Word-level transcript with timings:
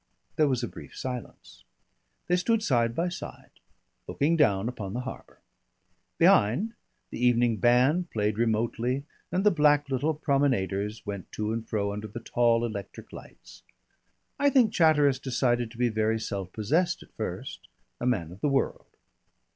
There 0.35 0.47
was 0.47 0.63
a 0.63 0.67
brief 0.67 0.97
silence. 0.97 1.63
They 2.25 2.35
stood 2.35 2.63
side 2.63 2.95
by 2.95 3.09
side 3.09 3.51
looking 4.07 4.35
down 4.35 4.67
upon 4.67 4.93
the 4.95 5.01
harbour. 5.01 5.41
Behind, 6.17 6.73
the 7.11 7.23
evening 7.23 7.57
band 7.57 8.09
played 8.09 8.39
remotely 8.39 9.03
and 9.31 9.43
the 9.43 9.51
black 9.51 9.89
little 9.91 10.15
promenaders 10.15 11.05
went 11.05 11.31
to 11.33 11.53
and 11.53 11.69
fro 11.69 11.93
under 11.93 12.07
the 12.07 12.19
tall 12.19 12.65
electric 12.65 13.13
lights. 13.13 13.61
I 14.39 14.49
think 14.49 14.73
Chatteris 14.73 15.19
decided 15.19 15.69
to 15.69 15.77
be 15.77 15.89
very 15.89 16.19
self 16.19 16.51
possessed 16.51 17.03
at 17.03 17.13
first 17.13 17.67
a 17.99 18.07
man 18.07 18.31
of 18.31 18.41
the 18.41 18.49
world. 18.49 18.87